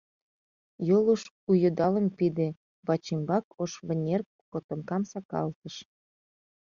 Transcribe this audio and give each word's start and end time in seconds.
Йолыш 0.87 1.21
у 1.49 1.51
йыдалым 1.61 2.07
пиде, 2.17 2.47
вачӱмбак 2.85 3.45
ош 3.61 3.71
вынер 3.87 4.21
котомкам 4.51 5.03
сакалтыш. 5.11 5.75